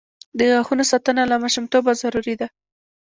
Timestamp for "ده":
2.41-2.47